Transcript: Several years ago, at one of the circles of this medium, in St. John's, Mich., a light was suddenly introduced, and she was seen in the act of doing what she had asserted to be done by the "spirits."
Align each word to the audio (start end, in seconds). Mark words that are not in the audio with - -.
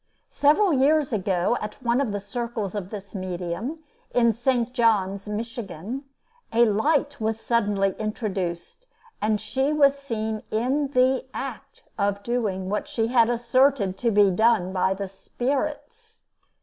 Several 0.31 0.73
years 0.73 1.13
ago, 1.13 1.59
at 1.61 1.75
one 1.83 2.01
of 2.01 2.11
the 2.11 2.19
circles 2.19 2.73
of 2.73 2.89
this 2.89 3.13
medium, 3.13 3.83
in 4.15 4.33
St. 4.33 4.73
John's, 4.73 5.27
Mich., 5.27 5.59
a 5.59 6.65
light 6.65 7.21
was 7.21 7.39
suddenly 7.39 7.93
introduced, 7.99 8.87
and 9.21 9.39
she 9.39 9.71
was 9.71 9.95
seen 9.95 10.41
in 10.49 10.87
the 10.87 11.25
act 11.35 11.83
of 11.99 12.23
doing 12.23 12.67
what 12.67 12.87
she 12.89 13.09
had 13.09 13.29
asserted 13.29 13.95
to 13.99 14.09
be 14.09 14.31
done 14.31 14.73
by 14.73 14.95
the 14.95 15.07
"spirits." 15.07 16.23